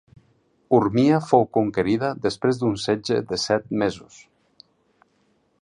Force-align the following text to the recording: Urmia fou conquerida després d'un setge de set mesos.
Urmia 0.77 1.19
fou 1.25 1.45
conquerida 1.59 2.09
després 2.25 2.63
d'un 2.63 2.75
setge 2.87 3.21
de 3.33 3.41
set 3.47 3.71
mesos. 3.85 4.21